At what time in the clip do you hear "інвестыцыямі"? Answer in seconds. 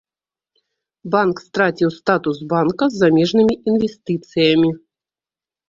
3.73-4.69